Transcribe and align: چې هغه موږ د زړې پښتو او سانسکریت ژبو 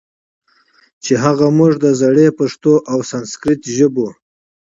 چې 1.03 1.13
هغه 1.23 1.47
موږ 1.57 1.73
د 1.83 1.85
زړې 2.01 2.27
پښتو 2.39 2.73
او 2.91 2.97
سانسکریت 3.09 3.61
ژبو 3.77 4.07